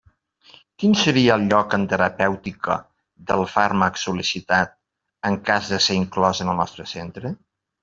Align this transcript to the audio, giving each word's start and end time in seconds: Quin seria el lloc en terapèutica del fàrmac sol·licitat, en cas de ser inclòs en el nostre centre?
Quin 0.83 0.93
seria 1.01 1.35
el 1.39 1.43
lloc 1.51 1.75
en 1.77 1.83
terapèutica 1.91 2.79
del 3.33 3.45
fàrmac 3.57 4.01
sol·licitat, 4.07 4.75
en 5.31 5.39
cas 5.53 5.71
de 5.75 5.83
ser 5.91 6.01
inclòs 6.01 6.45
en 6.47 6.53
el 6.57 6.61
nostre 6.65 6.91
centre? 6.97 7.37